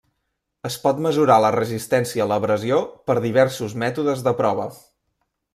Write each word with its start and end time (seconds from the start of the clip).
Es 0.69 0.77
pot 0.85 1.01
mesurar 1.05 1.35
la 1.43 1.51
resistència 1.57 2.25
a 2.25 2.29
l'abrasió 2.33 2.81
per 3.11 3.19
diversos 3.29 3.79
mètodes 3.85 4.29
de 4.31 4.39
prova. 4.41 4.71